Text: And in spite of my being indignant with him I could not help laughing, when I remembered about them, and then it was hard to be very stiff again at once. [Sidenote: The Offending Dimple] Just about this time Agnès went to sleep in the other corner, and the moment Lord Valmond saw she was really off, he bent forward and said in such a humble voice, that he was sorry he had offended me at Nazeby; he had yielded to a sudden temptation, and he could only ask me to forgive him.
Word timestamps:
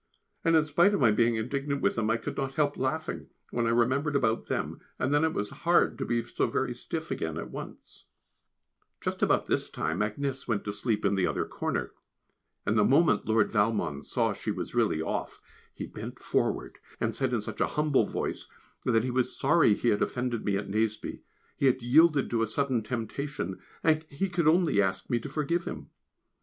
And 0.43 0.55
in 0.55 0.65
spite 0.65 0.95
of 0.95 0.99
my 0.99 1.11
being 1.11 1.35
indignant 1.35 1.79
with 1.79 1.95
him 1.95 2.09
I 2.09 2.17
could 2.17 2.35
not 2.35 2.55
help 2.55 2.75
laughing, 2.75 3.27
when 3.51 3.67
I 3.67 3.69
remembered 3.69 4.15
about 4.15 4.47
them, 4.47 4.79
and 4.97 5.13
then 5.13 5.23
it 5.23 5.31
was 5.35 5.51
hard 5.51 5.99
to 5.99 6.05
be 6.05 6.21
very 6.21 6.73
stiff 6.73 7.11
again 7.11 7.37
at 7.37 7.51
once. 7.51 8.05
[Sidenote: 8.99 9.03
The 9.03 9.09
Offending 9.11 9.11
Dimple] 9.11 9.11
Just 9.11 9.21
about 9.21 9.45
this 9.45 9.69
time 9.69 9.99
Agnès 9.99 10.47
went 10.47 10.63
to 10.63 10.73
sleep 10.73 11.05
in 11.05 11.13
the 11.13 11.27
other 11.27 11.45
corner, 11.45 11.91
and 12.65 12.75
the 12.75 12.83
moment 12.83 13.27
Lord 13.27 13.51
Valmond 13.51 14.03
saw 14.05 14.33
she 14.33 14.49
was 14.49 14.73
really 14.73 15.03
off, 15.03 15.39
he 15.71 15.85
bent 15.85 16.17
forward 16.17 16.79
and 16.99 17.13
said 17.13 17.31
in 17.31 17.41
such 17.41 17.61
a 17.61 17.67
humble 17.77 18.07
voice, 18.07 18.47
that 18.85 19.03
he 19.03 19.11
was 19.11 19.37
sorry 19.37 19.75
he 19.75 19.89
had 19.89 20.01
offended 20.01 20.43
me 20.43 20.57
at 20.57 20.67
Nazeby; 20.67 21.21
he 21.55 21.67
had 21.67 21.83
yielded 21.83 22.31
to 22.31 22.41
a 22.41 22.47
sudden 22.47 22.81
temptation, 22.81 23.59
and 23.83 24.03
he 24.09 24.29
could 24.29 24.47
only 24.47 24.81
ask 24.81 25.11
me 25.11 25.19
to 25.19 25.29
forgive 25.29 25.65
him. 25.65 25.91